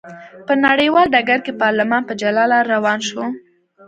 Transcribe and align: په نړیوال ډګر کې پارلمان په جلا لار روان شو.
په 0.45 0.53
نړیوال 0.65 1.07
ډګر 1.13 1.39
کې 1.45 1.57
پارلمان 1.61 2.01
په 2.07 2.13
جلا 2.21 2.43
لار 2.51 2.65
روان 2.75 2.99
شو. 3.07 3.23